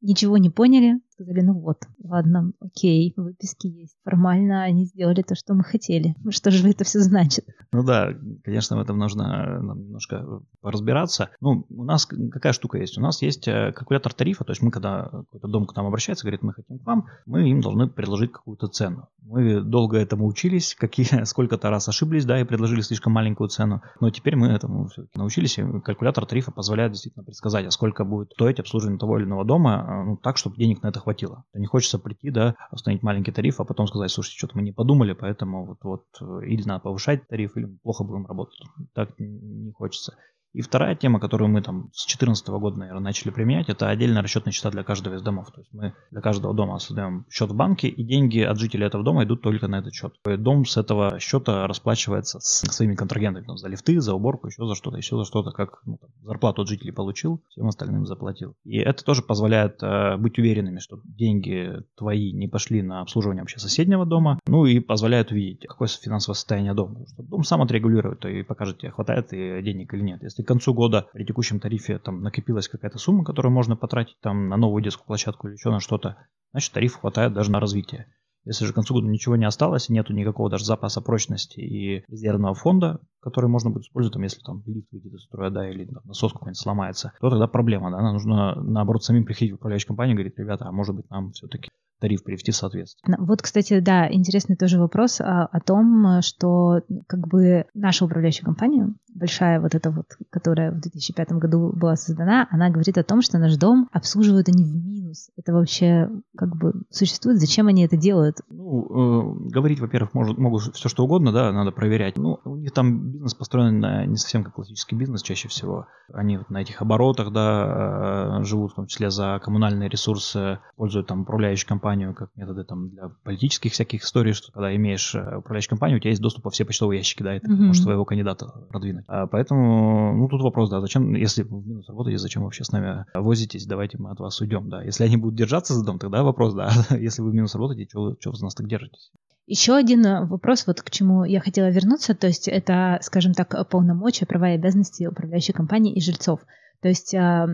[0.00, 3.96] ничего не поняли, сказали, ну вот, ладно, окей, выписки есть.
[4.04, 6.14] Формально они сделали то, что мы хотели.
[6.30, 7.44] Что же это все значит?
[7.72, 10.24] Ну да, конечно, в этом нужно нам немножко
[10.62, 11.30] разбираться.
[11.40, 12.96] Ну, у нас какая штука есть?
[12.98, 16.24] У нас есть э, калькулятор тарифа, то есть мы, когда какой-то дом к нам обращается,
[16.24, 19.08] говорит, мы хотим к вам, мы им должны предложить какую-то цену.
[19.22, 24.10] Мы долго этому учились, какие, сколько-то раз ошиблись, да, и предложили слишком маленькую цену, но
[24.10, 28.60] теперь мы этому все-таки научились, и калькулятор тарифа позволяет действительно предсказать, а сколько будет стоить
[28.60, 31.44] обслуживание того или иного дома, ну, так, чтобы денег на это хватило.
[31.54, 35.12] Не хочется прийти, да, установить маленький тариф, а потом сказать, слушайте, что-то мы не подумали,
[35.12, 38.60] поэтому вот, вот э, или надо повышать тариф, или плохо будем работать.
[38.94, 40.16] Так не хочется.
[40.52, 44.52] И вторая тема, которую мы там с 2014 года, наверное, начали применять, это отдельная расчетная
[44.52, 45.50] счета для каждого из домов.
[45.52, 49.04] То есть мы для каждого дома создаем счет в банке, и деньги от жителей этого
[49.04, 50.14] дома идут только на этот счет.
[50.24, 54.74] Дом с этого счета расплачивается с своими контрагентами там, за лифты, за уборку, еще за
[54.74, 58.54] что-то, еще за что-то, как ну, там, зарплату от жителей получил, всем остальным заплатил.
[58.64, 63.58] И это тоже позволяет э, быть уверенными, что деньги твои не пошли на обслуживание вообще
[63.58, 67.06] соседнего дома, ну и позволяет увидеть, какое финансовое состояние дома.
[67.12, 70.22] Что дом сам отрегулирует и покажет тебе, хватает и денег или нет.
[70.22, 74.20] Если если к концу года при текущем тарифе там накопилась какая-то сумма, которую можно потратить
[74.20, 76.16] там на новую детскую площадку или еще на что-то,
[76.52, 78.06] значит тариф хватает даже на развитие.
[78.44, 82.54] Если же к концу года ничего не осталось, нету никакого даже запаса прочности и резервного
[82.54, 86.02] фонда, который можно будет использовать, там, если там лифт выйдет из строя, да, или там,
[86.04, 90.14] насос какой-нибудь сломается, то тогда проблема, да, нам нужно, наоборот, самим приходить в управляющую компанию
[90.14, 91.68] и говорить, ребята, а может быть нам все-таки
[92.00, 93.16] тариф привести в соответствие.
[93.18, 98.94] Вот, кстати, да, интересный тоже вопрос о, о том, что как бы наша управляющая компания,
[99.18, 103.38] большая вот эта вот, которая в 2005 году была создана, она говорит о том, что
[103.38, 105.30] наш дом обслуживают они в минус.
[105.36, 107.38] Это вообще как бы существует?
[107.38, 108.36] Зачем они это делают?
[108.48, 112.16] Ну, э, говорить, во-первых, может, могут все что угодно, да, надо проверять.
[112.16, 115.86] Ну, у них там бизнес построен на, не совсем как классический бизнес чаще всего.
[116.12, 121.06] Они вот на этих оборотах, да, э, живут в том числе за коммунальные ресурсы, пользуют
[121.06, 125.70] там компании компанию как методы там для политических всяких историй, что когда имеешь э, управляющую
[125.70, 127.56] компанию, у тебя есть доступ во все почтовые ящики, да, и ты mm-hmm.
[127.56, 129.04] можешь своего кандидата продвинуть.
[129.08, 133.06] А поэтому, ну, тут вопрос, да, зачем, если в минус работаете, зачем вообще с нами
[133.14, 134.82] возитесь, давайте мы от вас уйдем, да.
[134.82, 138.30] Если они будут держаться за дом, тогда вопрос, да, если вы в минус работаете, что
[138.30, 139.10] вы за нас так держитесь?
[139.46, 143.66] Еще один э, вопрос, вот к чему я хотела вернуться, то есть это, скажем так,
[143.70, 146.40] полномочия, права и обязанности управляющей компании и жильцов.
[146.82, 147.48] То есть а,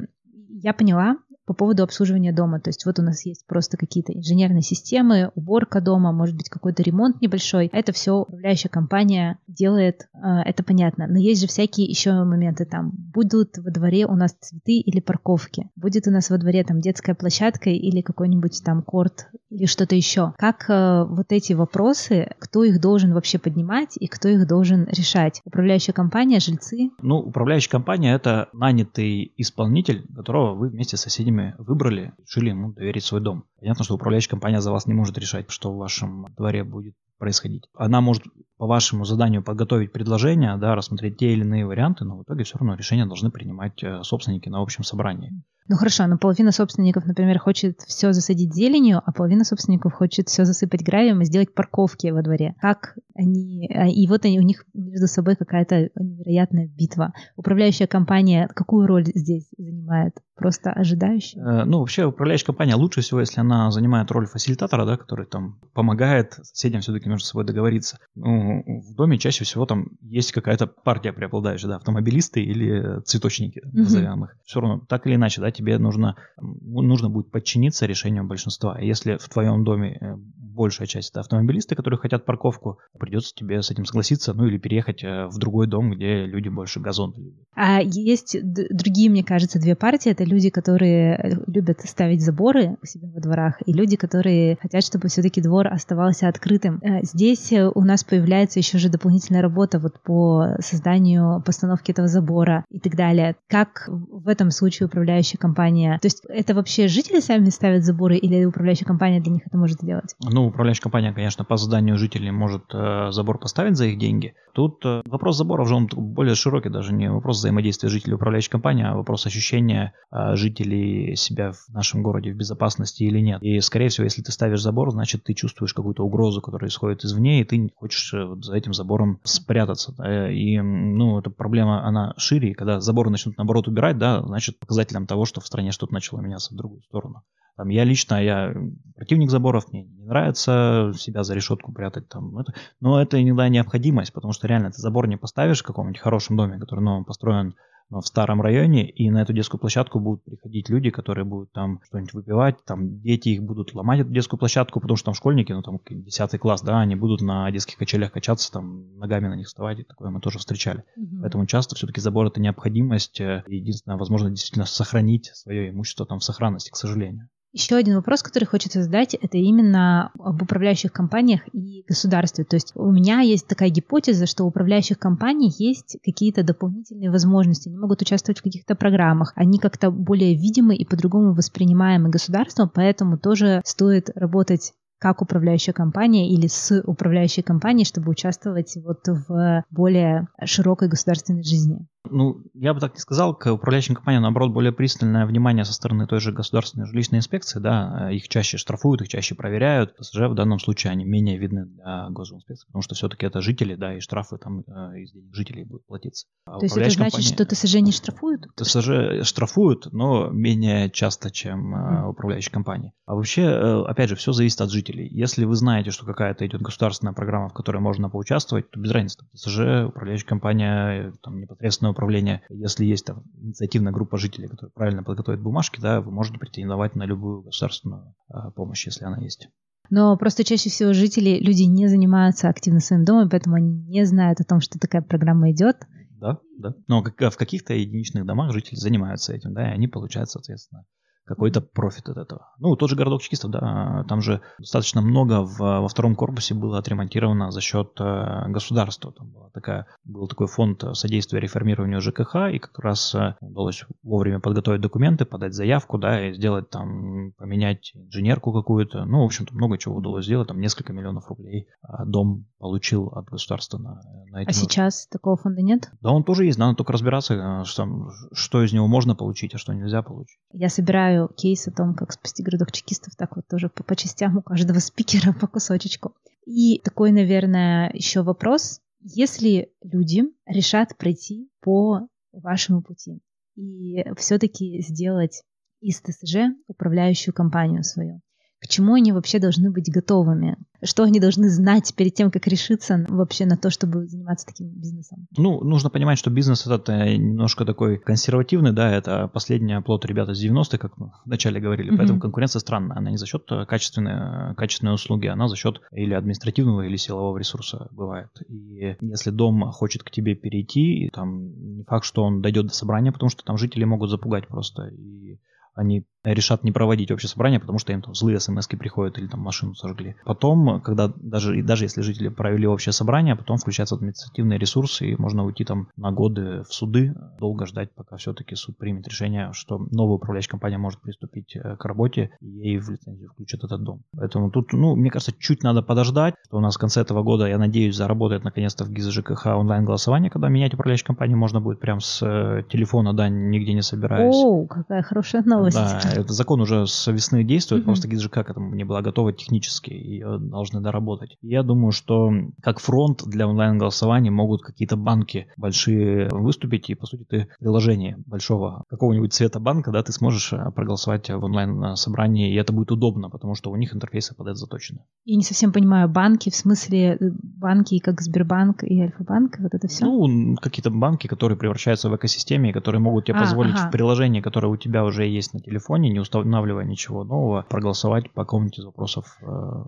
[0.48, 2.60] я поняла, по поводу обслуживания дома.
[2.60, 6.82] То есть вот у нас есть просто какие-то инженерные системы, уборка дома, может быть какой-то
[6.82, 7.68] ремонт небольшой.
[7.72, 11.06] Это все управляющая компания делает, а, это понятно.
[11.06, 12.92] Но есть же всякие еще моменты там.
[13.14, 15.70] Будут во дворе у нас цветы или парковки.
[15.76, 20.32] Будет у нас во дворе там детская площадка или какой-нибудь там корт или что-то еще.
[20.38, 25.40] Как э, вот эти вопросы, кто их должен вообще поднимать и кто их должен решать?
[25.44, 26.90] Управляющая компания, жильцы?
[27.00, 33.04] Ну, управляющая компания это нанятый исполнитель, которого вы вместе с соседями выбрали, решили ему доверить
[33.04, 33.44] свой дом.
[33.60, 37.70] Понятно, что управляющая компания за вас не может решать, что в вашем дворе будет происходить.
[37.74, 38.22] Она может
[38.58, 42.58] по вашему заданию подготовить предложение, да, рассмотреть те или иные варианты, но в итоге все
[42.58, 45.32] равно решение должны принимать э, собственники на общем собрании.
[45.66, 50.44] Ну хорошо, но половина собственников, например, хочет все засадить зеленью, а половина собственников хочет все
[50.44, 52.54] засыпать гравием и сделать парковки во дворе.
[52.60, 53.70] Как они...
[53.74, 57.14] А, и вот они, у них между собой какая-то невероятная битва.
[57.36, 60.14] Управляющая компания какую роль здесь занимает?
[60.36, 61.40] Просто ожидающая?
[61.42, 65.60] Э, ну, вообще, управляющая компания лучше всего, если она занимает роль фасилитатора, да, который там
[65.72, 68.00] помогает соседям все-таки между собой договориться.
[68.16, 74.24] Ну, в доме чаще всего там есть какая-то партия преобладающая, да, автомобилисты или цветочники, назовем
[74.24, 74.36] их.
[74.44, 78.78] Все равно, так или иначе, да, тебе нужно, нужно будет подчиниться решению большинства.
[78.80, 83.70] Если в твоем доме э, большая часть это автомобилисты, которые хотят парковку, придется тебе с
[83.70, 87.14] этим согласиться, ну или переехать э, в другой дом, где люди больше газон.
[87.54, 90.10] А есть другие, мне кажется, две партии.
[90.10, 94.84] Это люди, которые э, любят ставить заборы у себя во дворах, и люди, которые хотят,
[94.84, 96.80] чтобы все-таки двор оставался открытым.
[97.02, 102.80] Здесь у нас появляется еще же дополнительная работа вот по созданию постановки этого забора и
[102.80, 103.36] так далее.
[103.48, 105.98] Как в этом случае управляющая компания?
[106.00, 109.82] То есть это вообще жители сами ставят заборы или управляющая компания для них это может
[109.82, 110.16] сделать?
[110.22, 114.34] Ну, управляющая компания, конечно, по заданию жителей может э, забор поставить за их деньги.
[114.54, 118.84] Тут э, вопрос заборов же он более широкий, даже не вопрос взаимодействия жителей управляющей компании,
[118.86, 123.42] а вопрос ощущения э, жителей себя в нашем городе в безопасности или нет.
[123.42, 127.40] И, скорее всего, если ты ставишь забор, значит, ты чувствуешь какую-то угрозу, которая исходит извне,
[127.40, 129.92] и ты хочешь э, за этим забором спрятаться.
[129.98, 130.30] Да?
[130.30, 135.06] И, ну, эта проблема, она шире, и когда заборы начнут, наоборот, убирать, да, значит, показателем
[135.06, 137.22] того, что в стране что-то начало меняться в другую сторону.
[137.56, 138.52] Там, я лично, я
[138.96, 142.08] противник заборов, мне не нравится себя за решетку прятать.
[142.08, 146.00] Там, это, но это иногда необходимость, потому что реально ты забор не поставишь в каком-нибудь
[146.00, 147.54] хорошем доме, который новым построен
[147.90, 152.14] в старом районе, и на эту детскую площадку будут приходить люди, которые будут там что-нибудь
[152.14, 155.78] выпивать, там дети их будут ломать эту детскую площадку, потому что там школьники, ну там
[155.88, 159.84] 10 класс, да, они будут на детских качелях качаться, там ногами на них вставать, и
[159.84, 160.84] такое мы тоже встречали.
[160.96, 161.20] Угу.
[161.22, 166.24] Поэтому часто все-таки забор это необходимость, э, единственное, возможно, действительно сохранить свое имущество там в
[166.24, 167.28] сохранности, к сожалению.
[167.54, 172.44] Еще один вопрос, который хочется задать, это именно об управляющих компаниях и государстве.
[172.44, 177.68] То есть у меня есть такая гипотеза, что у управляющих компаний есть какие-то дополнительные возможности.
[177.68, 179.32] Они могут участвовать в каких-то программах.
[179.36, 186.32] Они как-то более видимы и по-другому воспринимаемы государством, поэтому тоже стоит работать как управляющая компания
[186.32, 191.86] или с управляющей компанией, чтобы участвовать вот в более широкой государственной жизни.
[192.10, 196.06] Ну, я бы так не сказал, к управляющим компаниям, наоборот, более пристальное внимание со стороны
[196.06, 200.58] той же государственной жилищной инспекции, да, их чаще штрафуют, их чаще проверяют, ПСЖ в данном
[200.58, 204.60] случае они менее видны для госинспекции, потому что все-таки это жители, да, и штрафы там
[204.60, 206.26] э, из денег жителей будут платиться.
[206.44, 207.26] А То есть это значит, компания...
[207.26, 208.46] что ТСЖ не штрафуют?
[208.54, 212.08] ТСЖ штрафуют, но менее часто, чем mm.
[212.08, 212.92] управляющие компании.
[213.06, 215.08] А вообще, э, опять же, все зависит от жителей.
[215.10, 219.24] Если вы знаете, что какая-то идет государственная программа, в которой можно поучаствовать, то без разницы.
[219.34, 222.42] ТСЖ, управляющая компания, там непосредственно управления.
[222.50, 227.04] Если есть там инициативная группа жителей, которые правильно подготовят бумажки, да, вы можете претендовать на
[227.04, 229.48] любую государственную а, помощь, если она есть.
[229.90, 234.40] Но просто чаще всего жители, люди не занимаются активно своим домом, поэтому они не знают
[234.40, 235.76] о том, что такая программа идет.
[236.20, 236.74] Да, да.
[236.88, 240.86] Но в каких-то единичных домах жители занимаются этим, да, и они получают, соответственно,
[241.24, 242.48] какой-то профит от этого.
[242.58, 246.78] Ну, тот же городок чекистов, да, там же достаточно много в, во втором корпусе было
[246.78, 249.12] отремонтировано за счет э, государства.
[249.12, 254.40] Там была такая, был такой фонд содействия реформированию ЖКХ, и как раз э, удалось вовремя
[254.40, 259.04] подготовить документы, подать заявку, да, и сделать там, поменять инженерку какую-то.
[259.04, 263.26] Ну, в общем-то, много чего удалось сделать, там несколько миллионов рублей а дом получил от
[263.26, 264.48] государства на, на эти...
[264.48, 265.90] А сейчас такого фонда нет?
[266.00, 267.86] Да, он тоже есть, надо только разбираться, э, что,
[268.32, 270.38] что из него можно получить, а что нельзя получить.
[270.52, 273.94] Я собираю читаю кейс о том, как спасти городок чекистов, так вот тоже по, по
[273.96, 276.14] частям у каждого спикера по кусочечку.
[276.46, 278.80] И такой, наверное, еще вопрос.
[279.00, 283.20] Если люди решат пройти по вашему пути
[283.54, 285.42] и все-таки сделать
[285.80, 288.20] из ТСЖ управляющую компанию свою,
[288.64, 290.56] к чему они вообще должны быть готовыми?
[290.82, 295.26] Что они должны знать перед тем, как решиться вообще на то, чтобы заниматься таким бизнесом?
[295.36, 300.34] Ну, нужно понимать, что бизнес этот э, немножко такой консервативный, да, это последний оплот ребята
[300.34, 301.96] с 90-х, как мы вначале говорили, mm-hmm.
[301.98, 302.96] поэтому конкуренция странная.
[302.96, 306.96] Она не за счет э, качественной, э, качественной услуги, она за счет или административного, или
[306.96, 308.30] силового ресурса бывает.
[308.48, 313.12] И если дом хочет к тебе перейти, там не факт, что он дойдет до собрания,
[313.12, 314.86] потому что там жители могут запугать просто.
[314.86, 315.38] И
[315.74, 319.40] они решат не проводить общее собрание, потому что им там злые смс приходят или там
[319.40, 320.16] машину сожгли.
[320.24, 325.44] Потом, когда даже, даже если жители провели общее собрание, потом включаются административные ресурсы, и можно
[325.44, 330.16] уйти там на годы в суды, долго ждать, пока все-таки суд примет решение, что новая
[330.16, 334.02] управляющая компания может приступить э, к работе, и ей в лицензию включат этот дом.
[334.16, 337.46] Поэтому тут, ну, мне кажется, чуть надо подождать, что у нас в конце этого года,
[337.46, 342.00] я надеюсь, заработает наконец-то в ГИЗ ЖКХ онлайн-голосование, когда менять управляющую компанию можно будет прям
[342.00, 344.34] с э, телефона, да, нигде не собираясь.
[344.34, 345.76] О, какая хорошая новость.
[345.76, 347.86] Да, это закон уже с весны действует, mm-hmm.
[347.86, 351.36] просто ГИСЖК к этому не была готова технически, ее должны доработать.
[351.42, 352.30] Я думаю, что
[352.62, 358.84] как фронт для онлайн-голосования могут какие-то банки большие выступить, и, по сути, ты приложение большого
[358.88, 363.54] какого-нибудь цвета банка, да, ты сможешь э, проголосовать в онлайн-собрании, и это будет удобно, потому
[363.54, 365.00] что у них интерфейсы под это заточены.
[365.24, 369.88] Я не совсем понимаю, банки, в смысле э, банки как Сбербанк и Альфа-банк, вот это
[369.88, 370.04] все?
[370.04, 373.88] Ну, какие-то банки, которые превращаются в экосистеме, которые могут тебе а, позволить ага.
[373.88, 378.42] в приложении, которое у тебя уже есть на телефоне, не устанавливая ничего нового, проголосовать по
[378.42, 379.84] какому-нибудь из вопросов э,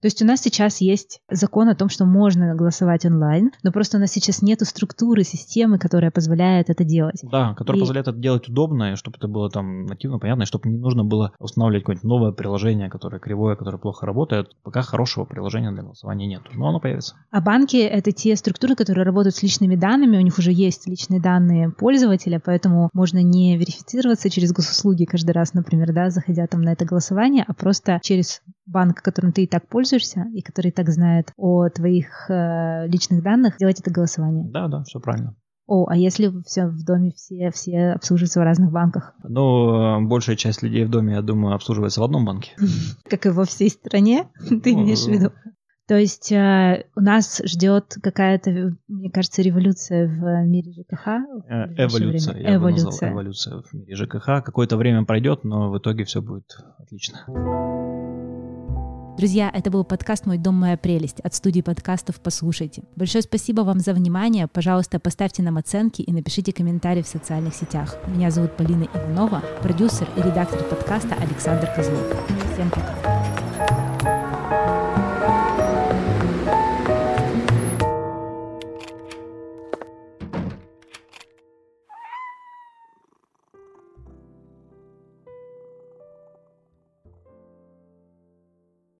[0.00, 3.96] то есть у нас сейчас есть закон о том, что можно голосовать онлайн, но просто
[3.96, 7.20] у нас сейчас нет структуры, системы, которая позволяет это делать.
[7.22, 7.80] Да, которая и...
[7.80, 11.04] позволяет это делать удобно, и чтобы это было там нативно понятно, и чтобы не нужно
[11.04, 14.56] было устанавливать какое-нибудь новое приложение, которое кривое, которое плохо работает.
[14.62, 17.16] Пока хорошего приложения для голосования нет, но оно появится.
[17.30, 21.20] А банки— это те структуры, которые работают с личными данными, у них уже есть личные
[21.20, 26.72] данные пользователя, поэтому можно не верифицироваться через госуслуги каждый раз, например, да, заходя там на
[26.72, 30.88] это голосование, а просто через банк, которым ты и так пользуешься, и который и так
[30.90, 34.48] знает о твоих э, личных данных, делать это голосование.
[34.50, 35.34] Да, да, все правильно.
[35.66, 39.14] О, а если все в доме все, все обслуживаются в разных банках?
[39.22, 42.52] Ну, большая часть людей в доме, я думаю, обслуживается в одном банке.
[43.04, 45.30] Как и во всей стране, ты ну, имеешь в виду?
[45.86, 51.06] То есть э, у нас ждет какая-то, мне кажется, революция в мире ЖКХ.
[51.48, 52.84] Э, эволюция, я эволюция.
[52.84, 54.26] бы назвал эволюция в мире ЖКХ.
[54.44, 57.20] Какое-то время пройдет, но в итоге все будет отлично.
[59.18, 62.84] Друзья, это был подкаст «Мой дом, моя прелесть» от студии подкастов «Послушайте».
[62.94, 64.46] Большое спасибо вам за внимание.
[64.46, 67.96] Пожалуйста, поставьте нам оценки и напишите комментарии в социальных сетях.
[68.06, 72.06] Меня зовут Полина Иванова, продюсер и редактор подкаста Александр Козлов.
[72.54, 73.17] Всем пока.